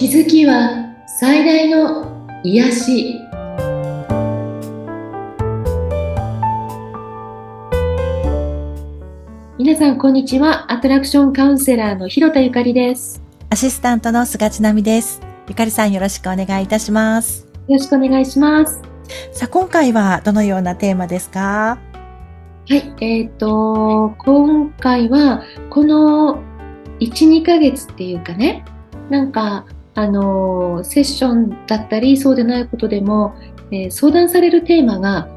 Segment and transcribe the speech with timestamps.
[0.00, 3.20] 気づきは最大の癒し。
[9.58, 10.72] 皆さんこんにちは。
[10.72, 13.22] アトラクションカウンセラーの広田ゆかりです。
[13.50, 15.20] アシスタントの菅千奈美です。
[15.48, 17.46] ゆかりさんよろしくお願いいたします。
[17.68, 18.80] よろしくお願いします。
[19.32, 21.76] さあ今回はどのようなテーマですか？
[22.70, 26.42] はい、えっ、ー、と今回はこの
[27.00, 28.64] 1、2ヶ月っていうかね。
[29.10, 33.34] なんかあのセッションだったりそうでないことでも、
[33.70, 35.28] えー、相談されるテーマが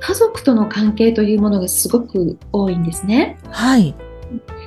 [0.00, 3.38] 家族との関係というものがすごく多いんですね。
[3.50, 3.94] はい。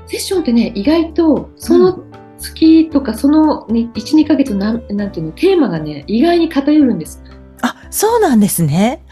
[0.07, 2.03] セッションってね意外とその
[2.37, 7.23] 月とかその、ね、12ヶ月なんなんていうのテーマがね意外に偏るんです。
[7.61, 9.03] あそうなんですね。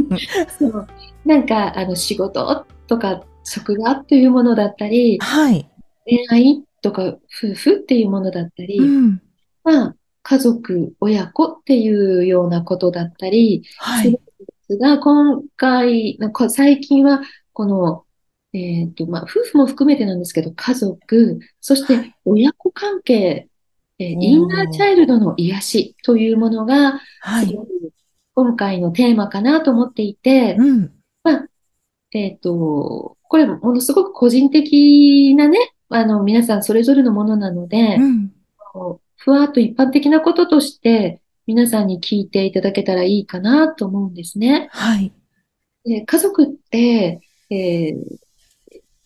[0.58, 0.86] そう
[1.24, 5.68] なんかあの仕事とか職場というものだったり、はい、
[6.06, 9.22] 恋愛とか夫婦っていうものだったり、うん、
[9.68, 13.64] まあ、家族、親子っていうようなことだったり
[14.02, 14.20] するんで
[14.66, 17.20] すが、はい、今回、最近は
[17.52, 18.06] この、
[18.54, 23.48] えっ、ー、と、まあ、夫婦も含めてなんですけど、家族、そして親子関係、
[23.98, 27.54] えー、インナーチャイルドの癒しというものが、はい、
[28.34, 30.92] 今回のテーマかなと思っていて、うん、
[31.24, 31.48] まあ、
[32.12, 35.58] えっ、ー、と、これものすごく個人的なね、
[35.90, 38.32] あの、皆さんそれぞれのものなので、うん、
[39.18, 44.68] ふわっと一般的なこととして皆さんに聞いていただけたらいいかなと思うんですね。
[44.70, 45.12] はい。
[45.84, 47.96] で家族って、えー、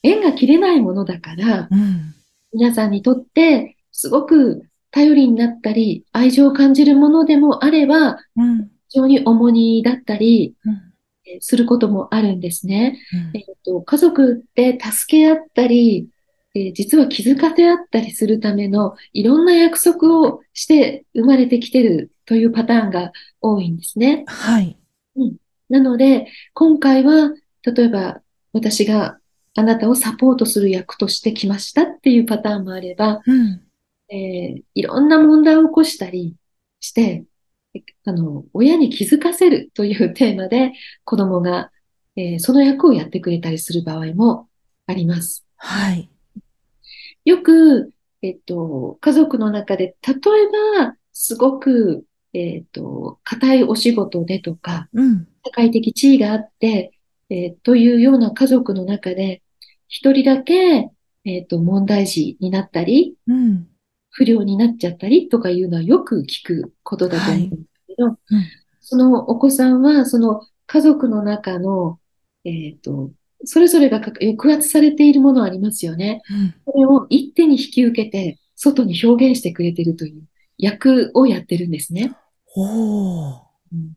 [0.03, 2.15] 縁が切れないものだから、うん、
[2.53, 10.93] 皆さんにとってすごく頼りになったり、愛情を感じるものでもあれば、うん、非常に重荷だったり、うん
[11.41, 12.99] することもあるんですね。
[13.33, 16.09] うん、えーと、家族って助け合ったり、
[16.55, 24.25] えー、実は気づかせ合ったりするためのいろんな約束をして生まれてきてるというパターンが多いんですね。
[24.27, 24.79] はい。
[25.17, 25.37] うん、
[25.69, 27.33] なので、今回は、
[27.65, 28.21] 例えば
[28.53, 29.19] 私が
[29.55, 33.63] あなたをサポートする役としてきましたっていうパターンもあれば、うん、
[34.09, 36.37] えー、いろんな問題を起こしたり
[36.81, 37.25] して、
[38.05, 40.73] あの、親に気づかせるというテーマで
[41.05, 41.71] 子供が、
[42.17, 44.49] えー、その役をやってくれたりする場合も
[44.87, 45.47] あります。
[45.57, 46.12] はい。
[47.25, 56.93] よく、えっと、家族の中で、例えば、すごく、えっと、固いお仕事でとか、うん、社会的地位があって、
[57.29, 59.43] えー、というような家族の中で、
[59.89, 60.91] 一人だけ、
[61.25, 63.69] えっと、問題児になったり、うん、
[64.11, 68.17] 不良になっちゃったりとかいうのはよく聞くことだと思うんですけど、はい。
[68.31, 68.45] うん、
[68.81, 71.99] そのお子さんは、その家族の中の、
[72.45, 73.11] えっ、と、
[73.45, 76.23] それぞれが抑圧されているものありますよね。
[76.31, 80.23] うん、それを一手に引き受けて、外に表現してくれているという
[80.59, 82.15] 役をやってるんですね。
[82.57, 83.95] おうん、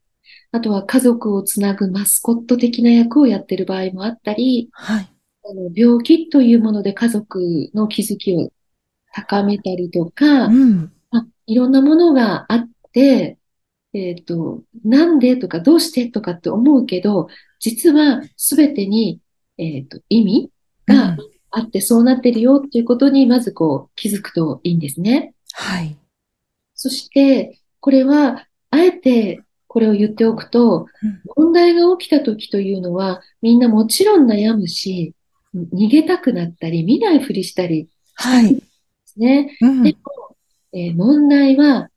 [0.52, 5.10] あとは家族をつなぐマスコット的な役をやってる場合もあったり、はい、
[5.44, 8.50] あの病気というもので家族の気づきを
[9.14, 13.38] 高めたりとか、うん、あいろんなものがあって、
[13.94, 17.28] えっ、ー、と、なんでとかどうしてとかって思うけど、
[17.60, 19.22] 実は全てに
[19.58, 20.52] えっ、ー、と、意味
[20.88, 21.18] が
[21.52, 25.34] あってそうなってるよっていうことにまずこう気づくといいんですね。
[25.54, 25.98] はい。
[26.74, 29.42] そして、これは、あえて
[29.76, 30.88] これを言っておくと、
[31.36, 35.14] 問題が起きた時というのは、みんなもちろん悩むし、
[35.54, 38.56] 逃げたくなったり、見ないふりしたりはい。
[38.56, 38.62] で
[39.06, 39.58] すね。
[39.60, 40.38] うん、でも、
[40.72, 41.90] えー、問題は、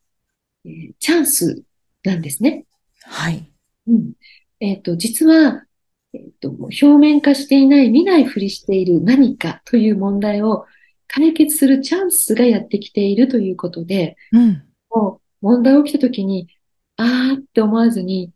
[0.64, 1.62] えー、チャンス
[2.02, 2.64] なんですね。
[3.04, 3.48] はい。
[3.86, 4.12] うん。
[4.58, 5.64] えっ、ー、と、実は、
[6.14, 10.66] えっと、表面化していない、見ないふりしている何かという問題を
[11.06, 16.48] 解決するチャンスがやってきているということで、うん、もう問題起きた時に、
[16.96, 18.32] あーって思わずに、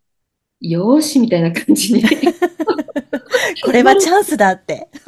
[0.60, 2.02] よーしみたいな感じに。
[3.64, 4.88] これはチャンスだって。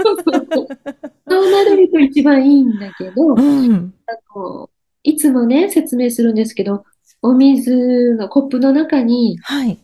[1.26, 4.70] そうなれると一番いいんだけど、うん、あの
[5.02, 6.84] いつもね、説明するんですけど、
[7.22, 9.78] お水のコップの中に、はい、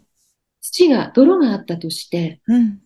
[0.71, 2.81] 土が、泥があったとして、うん、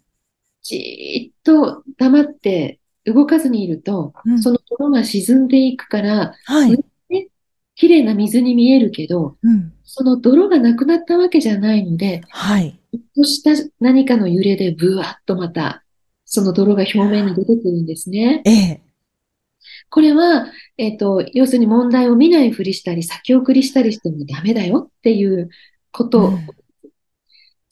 [0.63, 6.71] じーっと黙って動かずにいると、うん、その泥が沈んでいくから、はい、
[7.11, 7.29] ね、
[7.75, 12.79] 綺麗な水に見えるけど、うん、その泥がなくなったわけじゃないので、はい。
[12.93, 13.51] ちょっとした
[13.81, 15.85] 何かの揺れでブワッとまた、
[16.25, 18.43] その泥が表面に出てくるんですね。
[18.45, 18.81] ええ。
[19.91, 20.47] これは、
[20.79, 25.51] えっ、ー、と、要するに問題を見ないふりしたり、先送りしたりしてもダメだよっていう
[25.93, 26.39] ことを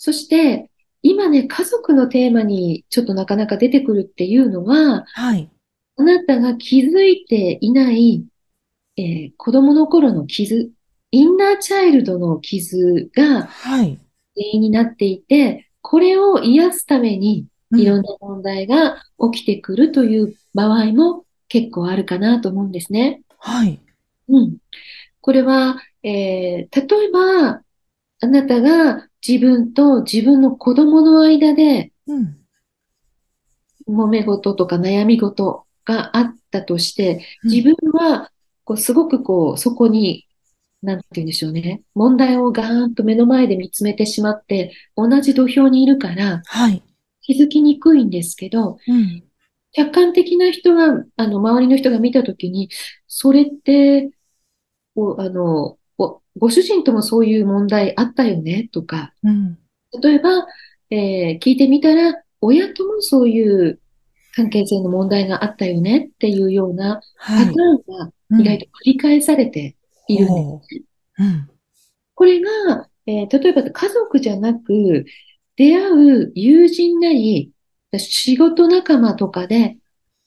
[0.04, 0.68] そして、
[1.02, 5.48] 今ね、家族のテーマにちょっとなかなか出てくるっていうのは、はい。
[5.94, 8.26] あなたが気づいていない、
[8.96, 10.72] えー、子供の頃の傷、
[11.12, 13.86] インナーチャイルドの傷が原
[14.34, 23.22] 因になっていて、これを癒すためにいろんな問題が起きてくるという場合も結構あるかなと思うんですね。
[23.38, 23.78] はい。
[24.28, 24.56] うん。
[25.20, 27.62] これは、えー、例えば、
[28.18, 32.38] あなたが自分と自分の子供の間で、うん、
[33.88, 38.30] 揉め事とか悩み事があったとして、自分は
[38.64, 40.26] こうすごくこう、そこに、
[40.82, 41.82] なんて言うんでしょうね。
[41.94, 46.82] 問題をガーンと目の前で見つめてしまって、同じ土俵にいるから、はい、
[47.20, 49.24] 気づきにくいんですけど、うん、
[49.72, 52.68] 客観的な人が、あの、周りの人が見たときに、
[53.06, 54.10] それって、
[54.94, 55.78] おあの
[56.36, 59.58] ご、ご主人ともそういう問題あったよねとか、うん、
[60.02, 60.46] 例えば、
[60.90, 63.80] えー、聞いてみたら、親ともそういう
[64.34, 69.76] 関係性の問題があったよねっていうようなパターンが意外と繰り返されて
[70.08, 70.84] いるんです、
[71.18, 71.50] うん、
[72.14, 75.04] これが、えー、例えば家族じゃなく、
[75.56, 77.52] 出会う友人なり、
[77.98, 79.76] 仕事仲間とかで、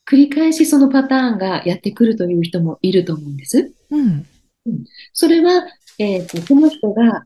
[0.08, 3.74] 繰り返しそのパターンがやってくるという人もいると思うんです。
[3.90, 4.26] うん。
[4.68, 5.66] うん、それは、
[5.98, 7.26] えっ、ー、と、その人が、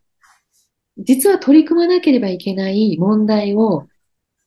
[0.97, 3.87] 実は取り組まなければいけない問題を、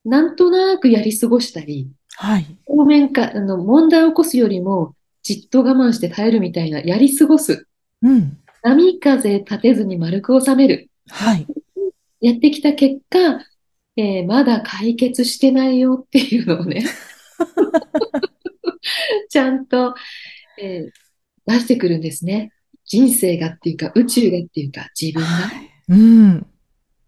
[0.05, 2.59] なんとなくやり過ごしたり、はい。
[2.67, 7.67] 表面か、あの、問題を起こすよりも、じっと我慢して耐えるみたいな、やり過ごす。
[8.03, 8.39] うん。
[8.63, 10.91] 波風立てずに丸く収める。
[11.09, 11.47] はい。
[12.21, 13.45] やってきた結果、
[13.97, 16.83] えー、まだ解決してないよっていうのをね、
[19.29, 19.95] ちゃんと、
[20.59, 22.53] えー、出してくるんですね。
[22.93, 25.27] 人生がっていうか、宇宙がっていうか、自分が。
[25.27, 26.47] はい、うん。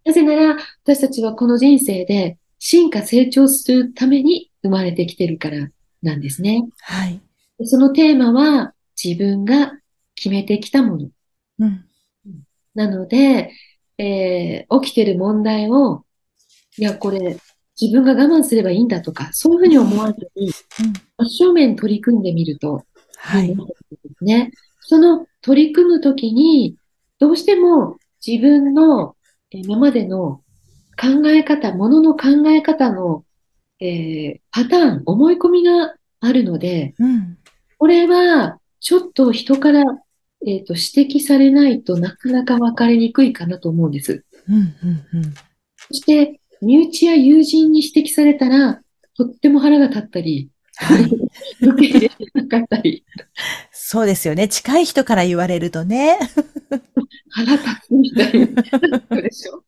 [0.03, 5.69] なぜなら、私たちはこの人生で進化成長するために生まれてきてるから
[6.01, 6.67] なんですね。
[6.81, 7.21] はい。
[7.65, 9.73] そのテーマは自分が
[10.15, 11.09] 決めてきたもの。
[11.59, 11.85] うん。
[12.73, 13.51] なので、
[13.99, 16.03] えー、起きてる問題を、
[16.79, 17.37] いや、これ、
[17.79, 20.51] 自分が我慢すればいいんだとか、そういうふうに思わずに、
[21.19, 22.83] 真正面取り組んでみると、
[23.17, 23.55] はい。
[24.21, 24.51] ね。
[24.87, 26.77] その取り組むときに、
[27.19, 29.15] どうしても自分の
[29.49, 30.41] 今までの
[30.99, 33.23] 考え方、ものの考え方の、
[33.79, 37.37] えー、パターン、思い込みがあるので、うん、
[37.77, 39.83] これはちょっと人から
[40.45, 44.23] えっ、ー、と、指摘されないとなかなか分かりにくいかなと思うんです。
[44.47, 44.63] うんうん
[45.13, 45.33] うん、
[45.87, 48.81] そして、身内や友人に指摘されたら、
[49.17, 51.03] とっても腹が立ったり、はい、
[51.61, 53.05] 受け入れなかったり。
[53.71, 54.47] そうですよね。
[54.47, 56.17] 近い人から言われるとね。
[57.29, 59.21] 腹立つみたいな。
[59.21, 59.63] でしょ。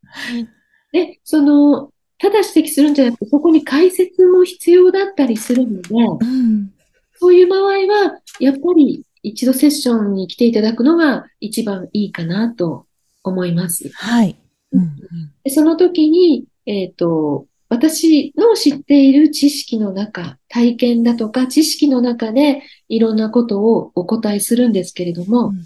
[0.92, 6.72] で、その、ただ指摘するんじゃなくて、そこに解説も必要だったりするので、うん、
[7.20, 12.86] そういう場合は、やっぱり一度セッションに来ていただくのが一番いいかなと
[13.24, 13.90] 思います。
[13.94, 14.36] はい。
[14.72, 14.96] うん、
[15.44, 25.64] でその時に、えっ、ー、と、私の知っている知識の中、体験だとか知識の中でいろんなことをお答えするんですけれども、うん、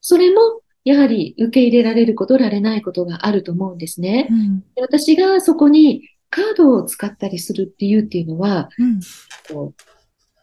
[0.00, 4.28] それもやはり受け入れられること、られないことがあると思うんですね。
[4.30, 9.00] うん、で私がそこにカードを使ったりするっていうっていうのは、うん、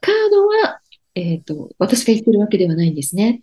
[0.01, 0.81] カードは
[1.15, 3.41] えっ、ー、と、私が言ってるわけではないんですね。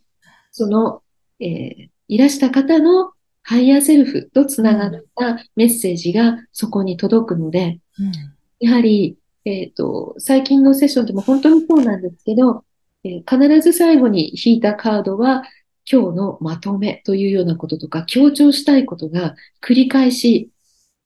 [0.50, 1.02] その、
[1.40, 3.12] えー、いらした方の
[3.48, 8.12] ハイヤーセルフとつながったメッセージがそこに届くので、うん、
[8.58, 12.64] やはり、えっ、ー、と、最近のセッションでも本当にそうなんですけど、
[13.04, 15.44] えー、必ず最後に引いたカードは、
[15.88, 20.50] 今日のまとめというようなこととか、強調したいことが繰り返し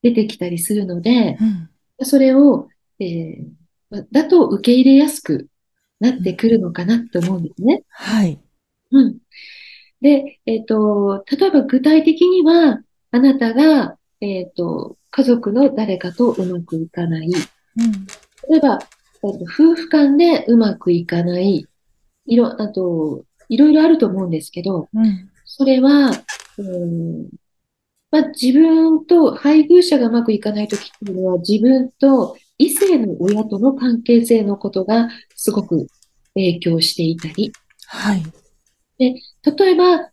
[0.01, 1.37] 出てきたりするので、
[1.99, 2.69] うん、それを、
[2.99, 5.47] えー、だと受け入れやすく
[5.99, 7.83] なってくるのかなって思うんですね。
[7.89, 8.41] はい。
[8.89, 9.17] うん。
[10.01, 12.81] で、えっ、ー、と、例えば具体的には、
[13.11, 17.27] あなたが、えっ、ー、と、家族の誰かとうまくいかない。
[17.27, 17.91] うん、
[18.49, 18.79] 例えば、
[19.23, 21.67] 夫婦間でうまくいかない。
[22.25, 26.11] いろ、あと、いろいろあると思うんですけど、うん、それは、
[26.57, 27.29] うん
[28.11, 35.87] まあ、自分と配偶者がうまくいかないときっていうのは、自分と異性の親との関係性のことがすごく
[36.33, 37.51] 影響していたり。
[37.87, 38.23] はい。
[39.01, 39.15] で、
[39.57, 40.11] 例えば、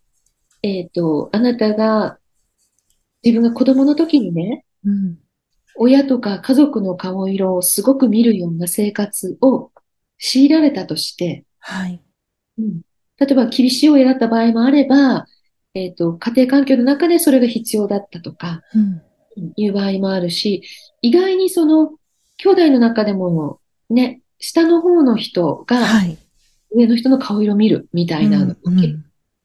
[0.63, 2.19] えっ、ー、と、あなたが、
[3.23, 5.19] 自分が子供の時にね、うん、
[5.77, 9.71] 親とか家族の顔色をすごく見るような生活を
[10.19, 12.03] 強いられたとして、はい。
[12.57, 12.81] うん、
[13.19, 15.27] 例えば、厳しい親だった場合もあれば、
[15.75, 20.63] えっ、ー、と、家庭環境の中でそれが必要だったとか、うん、いう場合もあるし、
[21.03, 21.91] 意外にその、
[22.39, 25.77] 兄弟の中でも、ね、下の方の人が、
[26.71, 28.61] 上の人の顔色見るみたいなのが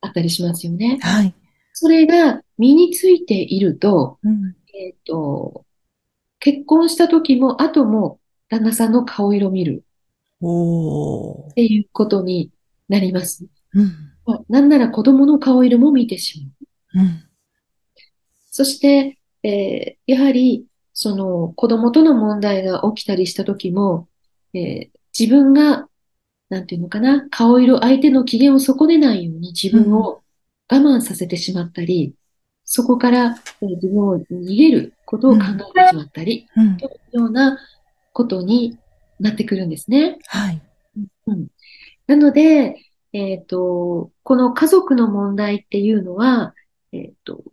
[0.02, 1.00] あったりしますよね。
[1.02, 1.34] はい。
[1.74, 5.66] それが身についていると、うん、えっ、と、
[6.40, 9.84] 結婚した時も、後も旦那さんの顔色見る。
[11.52, 12.52] っていうことに
[12.90, 13.46] なります。
[13.74, 14.14] うん、
[14.50, 16.46] なんなら子供の顔色も見てし
[16.94, 17.06] まう。
[17.06, 17.24] うん、
[18.52, 24.08] そして、えー、やはり、その子供との問題が起きたりした時も、
[24.54, 25.88] えー、自分が、
[26.54, 30.22] なんていうのかな、顔色、相手の機嫌を損ねないように自分を
[30.72, 32.14] 我慢させてしまったり、
[32.64, 37.58] そこから自分を逃げることを考えてしまったり、うん、というような
[38.14, 38.78] ことに
[39.20, 40.20] なってくるんですね。
[40.28, 40.62] はい。
[41.26, 41.48] うん、
[42.06, 42.76] なので、
[43.14, 46.54] えっ、ー、と、この家族の問題っていうのは、
[46.92, 47.44] えっ、ー、と、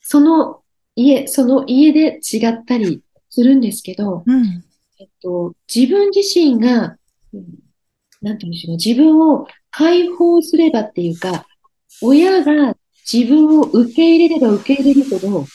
[0.00, 0.62] その
[0.96, 4.64] 家、その家で違ったりするんですけど、うん、
[4.98, 6.96] えっ、と、自分自身が、
[7.34, 7.61] うん、
[8.22, 11.46] なんて言うんでしょう自分を解放すればっていうか、
[12.00, 12.76] 親が
[13.12, 15.46] 自分を受け入れれば受け入れるほど、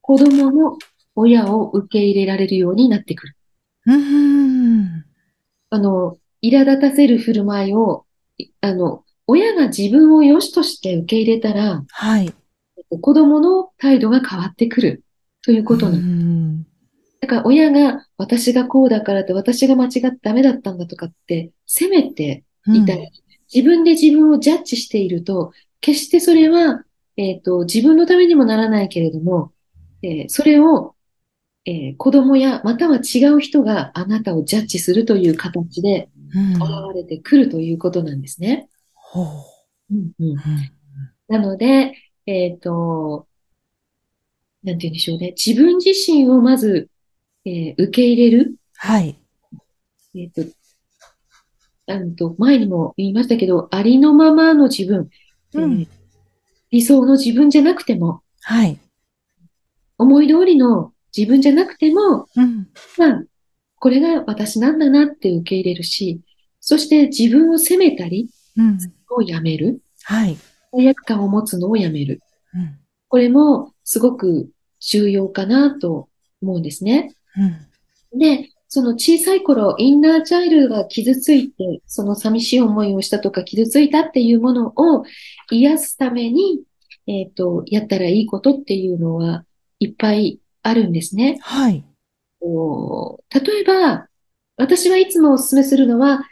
[0.00, 0.78] 子供の
[1.14, 3.36] 親を受け入れられるようになってくる。
[3.86, 5.04] うん
[5.70, 8.06] あの、苛立たせる振る舞いを、
[8.60, 12.32] あの、親が自分を良しとして受け入れたら、はい。
[13.00, 15.02] 子供の態度が変わってくる
[15.42, 16.06] ということなんです。
[17.20, 23.10] だから親が私がこうだからって私が間違ってダメだったんだとかって責めていたり、うん、
[23.52, 26.84] 自分で自分をジャッジしていると、決してそれは、
[27.16, 29.52] えっ、ー、と、自分のためにもならないけれども、
[30.02, 30.94] えー、それを、
[31.64, 36.10] えー、子供やまたは違う人があなたをジャッジするという形で
[36.54, 36.60] 現
[36.94, 38.68] れてくるということなんですね。
[39.90, 39.94] う。
[39.94, 40.36] んうん、
[41.28, 41.94] なので、
[42.26, 43.26] えっ、と、
[44.62, 45.34] なんて言うんでしょうね。
[45.36, 46.88] 自分自身をまず、
[47.46, 48.56] え受け入れる？
[48.76, 49.16] はい。
[50.14, 50.42] えっ、と、
[51.86, 55.08] あと、前にも言いましたけど、ありのままの自分、
[55.54, 55.88] うん、
[56.70, 58.78] 理想の自分じゃなくても、はい。
[59.98, 63.24] 思い通りの自分じゃなくても、うん、まあ、
[63.78, 66.20] これが私なんだなって受け入れるし、
[66.60, 68.78] そして自分を責めたり、うん、
[69.10, 69.80] をやめる。
[70.02, 70.36] はい。
[70.72, 72.20] 罪悪感を持つのをやめる。
[72.54, 74.50] うん、これもすごく
[74.80, 76.08] 重要かなと
[76.42, 77.14] 思うんですね。
[77.38, 85.04] うん、で、その小さい頃、インナーチャイルドが傷ついて、その寂しい思いをしたとか傷ついたっていうものを
[85.50, 86.62] 癒すために、
[87.06, 89.44] えっ、ー、と、やったらいいことっていうのは
[89.78, 91.38] いっぱいあるんですね。
[91.40, 91.84] はい。
[92.42, 94.08] 例えば、
[94.56, 96.24] 私はいつもお勧めするのは、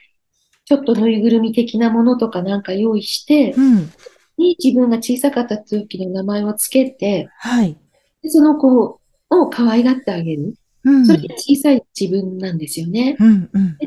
[0.65, 3.93] ちょっとぬいぐるみ的なものとかなんか用意して、うん、
[4.39, 7.77] に自分が小さかった時の名前をつけて、はい。
[8.23, 10.55] でその子を可愛がってあげる。
[10.85, 13.17] うん、それが小さい自分なんですよね。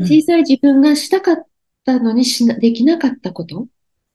[0.01, 1.45] 小さい自分がしたかっ
[1.85, 3.67] たのにしな、できなかったこと、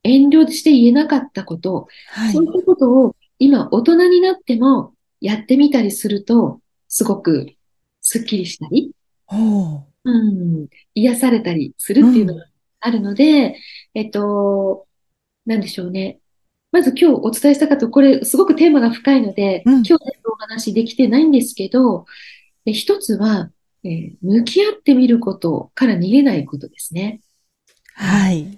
[0.03, 7.47] 遠慮して言えなかったこと、はい、そういったことを今大人になってもやってみたりすると、すごく
[8.01, 8.91] スッキリしたり、
[10.05, 10.11] う。
[10.63, 12.45] ん、癒されたりするっていうのが
[12.81, 13.55] あるので、うん、
[13.95, 14.85] えっと、
[15.45, 16.19] なんでしょうね。
[16.71, 19.93] まず今日お伝えしたかと、これすごくテーマが深いので、うん、今日
[20.25, 22.05] お話できてないんですけど、
[22.65, 23.51] で一つは、
[23.83, 27.21] えー、向き合ってみることから逃げないことですね。
[27.95, 28.57] はい。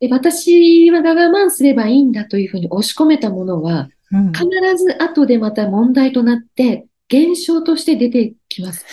[0.00, 4.44] で私は我慢すればいいんだというふうに押し込めたものは、うん、必
[4.76, 8.84] ず後でまた問題となって、現象として出てきます。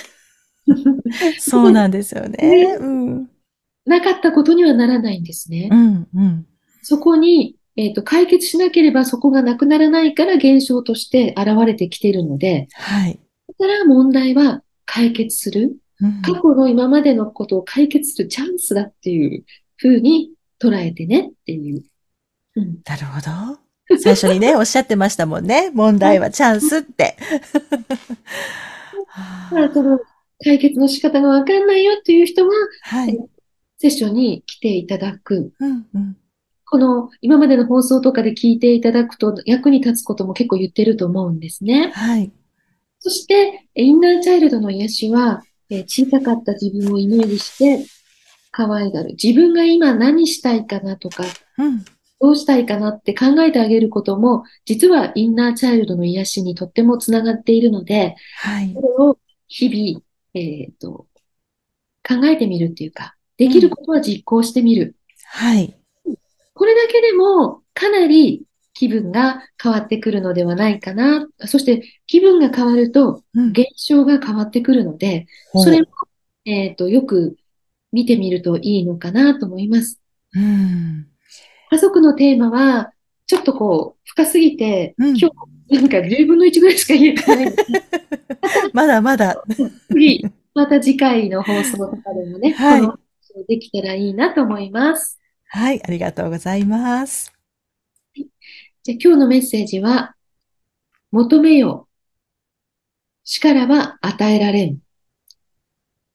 [1.39, 3.29] そうなんですよね、うん。
[3.85, 5.69] なかったことにはならないんですね。
[5.71, 6.45] うんうん、
[6.81, 13.19] そこに、えっ、ー、と、解決しなければそこがなくならないから現象として現れてきているので、はい。
[13.61, 19.45] だから問題は解決する、うん、過去の今までのことを解決するチャンスだっていう
[19.77, 21.83] ふうに捉えてねっていう。
[22.55, 23.99] うん、なるほど。
[23.99, 25.69] 最初にね、おっしゃってましたもんね。
[25.75, 27.17] 問題はチャンスって。
[29.51, 29.99] まあ、その
[30.43, 33.15] 解決の仕方がわかんないよっていう人は、はい、
[33.77, 35.53] セッションに来ていただく。
[35.59, 36.17] うんうん、
[36.65, 41.91] この今までの放送とかで聞いていただくと役に立つことも結構言ってると思うんですね。
[41.93, 42.31] はい。
[43.01, 47.85] そして、インナーチャイルドの癒しは、え小さかった自分をイメージして、
[48.51, 49.15] 可愛がる。
[49.21, 51.23] 自分が今何したいかなとか、
[51.57, 51.83] うん、
[52.19, 59.17] どうしたいかなって考えてあげることも、実はインナーチャイルドの癒しにとってもつながっているので、はい、それを
[59.47, 60.01] 日々、
[60.35, 61.07] えっ、ー、と、
[62.07, 64.83] 考えてみるっていうか、できることは実行してみる。
[64.83, 65.75] うん、はい。
[66.53, 68.43] これだけでも、かなり
[68.81, 71.27] 気分が変わってくるのではないかな。
[71.45, 75.87] そして気分が変わると現象が変わってくるので、うん、それも、
[76.45, 77.37] えっ、ー、と、よく
[77.91, 80.01] 見てみるといいのかなと思います。
[80.33, 81.05] うん、
[81.69, 82.91] 家族のテーマは、
[83.27, 85.29] ちょっとこう、深すぎて、うん、今
[85.69, 87.53] 日、なんか10分の1ぐらいしか言えてない
[88.73, 89.43] まだまだ。
[89.91, 95.19] 次、また次回の放送とかでもね、はい、できたらいいなと思います。
[95.49, 97.31] はい、ありがとうございます。
[98.83, 100.15] じゃ今日のメッセージは、
[101.11, 101.87] 求めよ。
[103.23, 104.79] しからば与えられん。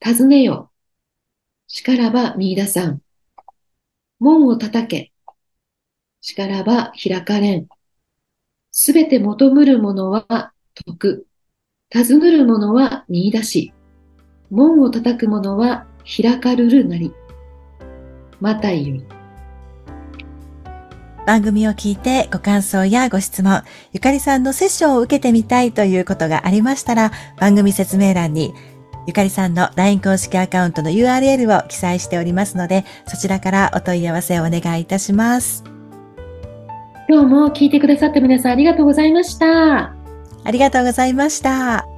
[0.00, 0.72] 尋ねよ。
[1.68, 3.02] しからば見出さん。
[4.18, 5.12] 門を叩け。
[6.20, 7.68] しからば開かれん。
[8.72, 11.26] すべて求むるものは徳。
[11.88, 13.72] 尋ねるものは見出し。
[14.50, 17.12] 門を叩く者は開かるるなり。
[18.40, 19.15] またいより。
[21.26, 28.54] 番組を聞いてご感想やご質問、ゆかりさんのセッションを受けてみたいということがありましたら、番組説明欄に
[29.06, 35.64] ゆかりさんの LINE 公式アカウントの URL を記載しておりますので、そちらからお問い合わせをお願いいたします。
[37.08, 39.92] 今日も聞いてくださった皆さんありがとうございました。
[40.44, 41.95] ありがとうございました。